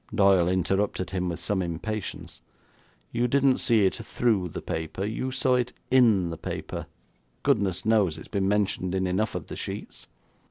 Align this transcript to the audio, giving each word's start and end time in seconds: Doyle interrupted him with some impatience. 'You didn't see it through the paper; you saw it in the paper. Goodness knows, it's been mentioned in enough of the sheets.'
Doyle 0.15 0.47
interrupted 0.49 1.11
him 1.11 1.29
with 1.29 1.39
some 1.39 1.61
impatience. 1.61 2.41
'You 3.11 3.27
didn't 3.27 3.59
see 3.59 3.85
it 3.85 3.93
through 3.97 4.49
the 4.49 4.59
paper; 4.63 5.05
you 5.05 5.29
saw 5.29 5.53
it 5.53 5.73
in 5.91 6.31
the 6.31 6.39
paper. 6.39 6.87
Goodness 7.43 7.85
knows, 7.85 8.17
it's 8.17 8.27
been 8.27 8.47
mentioned 8.47 8.95
in 8.95 9.05
enough 9.05 9.35
of 9.35 9.45
the 9.45 9.55
sheets.' 9.55 10.07